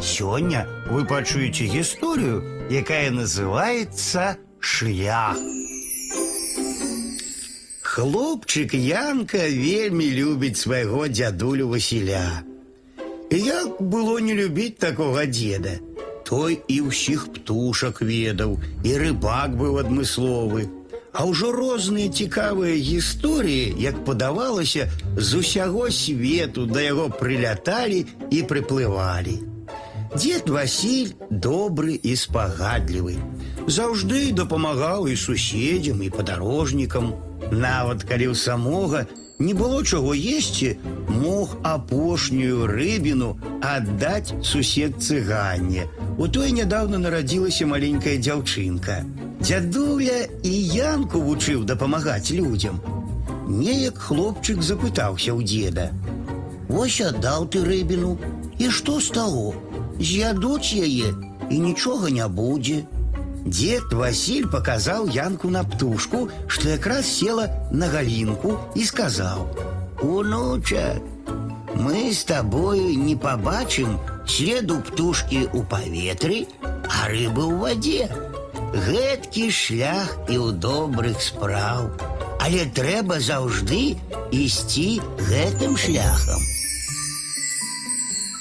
[0.00, 5.36] Сёння вы пачуеце гісторыю, якая называется шлях.
[7.96, 12.42] Хлопчык Янка вельмі любіць свайго дзядулю Васіля.
[13.30, 15.80] І як было не любіць такога деда?
[16.28, 20.68] Той і ўсіх птушак ведаў, і рыбак быў адмысловы.
[21.16, 29.49] А ўжо розныя цікавыя гісторыі, як падавалася, з усяго свету да яго прыляталі і прыплывалі.
[30.16, 33.16] Дед Васіль добры і спагадлівы.
[33.66, 37.12] Заўжды дапамагаў і суседзям, і падарожнікам.
[37.50, 39.06] Нават калі ў самога
[39.38, 45.84] не было чаго есці, мог апошнюю рыбіну аддаць сусед цыгане.
[46.16, 49.04] У той нядаўна нарадзілася маленькая дзяўчынка.
[49.40, 52.80] Дзядуля і Янку вучыў дапамагаць людзям.
[53.46, 55.92] Неяк хлопчык запытаўся ў деда.
[56.68, 58.16] Вось аддаў ты рыбіну.
[58.58, 59.54] І што з таго?
[60.00, 61.14] З'ядуць яе
[61.50, 62.84] і нічога не будзе.
[63.46, 70.98] Дед Васіль паказаў Янку на птушку, што якраз села на галінку і сказаў: « Унучак,
[71.76, 76.50] мы з табою не пабачым следу птушкі ў паветры,
[76.90, 78.10] а рыбы ў вадзе.
[78.74, 81.94] Гэткі шлях і ў добрых спраў,
[82.42, 83.94] але трэба заўжды
[84.34, 86.49] ісці гэтым шляхам.